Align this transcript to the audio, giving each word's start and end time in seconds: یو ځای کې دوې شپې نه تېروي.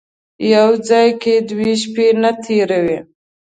یو 0.53 0.69
ځای 0.87 1.07
کې 1.21 1.33
دوې 1.49 1.73
شپې 1.81 2.07
نه 2.21 2.31
تېروي. 2.43 2.97